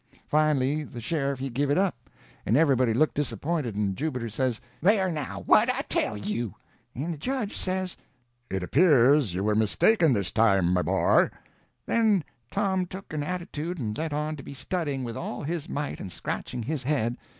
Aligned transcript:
Finally 0.25 0.81
the 0.83 0.99
sheriff 0.99 1.37
he 1.37 1.47
give 1.47 1.69
it 1.69 1.77
up, 1.77 2.09
and 2.43 2.57
everybody 2.57 2.91
looked 2.91 3.13
disappointed, 3.13 3.75
and 3.75 3.95
Jubiter 3.95 4.29
says: 4.31 4.59
"There, 4.81 5.11
now! 5.11 5.41
what'd 5.43 5.71
I 5.75 5.81
tell 5.83 6.17
you?" 6.17 6.55
And 6.95 7.13
the 7.13 7.19
judge 7.19 7.55
says: 7.55 7.95
"It 8.49 8.63
appears 8.63 9.35
you 9.35 9.43
were 9.43 9.53
mistaken 9.53 10.13
this 10.13 10.31
time, 10.31 10.73
my 10.73 10.81
boy." 10.81 11.29
Then 11.85 12.23
Tom 12.49 12.87
took 12.87 13.13
an 13.13 13.21
attitude 13.21 13.77
and 13.77 13.95
let 13.95 14.11
on 14.11 14.35
to 14.37 14.41
be 14.41 14.55
studying 14.55 15.03
with 15.03 15.15
all 15.17 15.43
his 15.43 15.69
might, 15.69 15.99
and 15.99 16.11
scratching 16.11 16.63
his 16.63 16.81
head. 16.81 17.15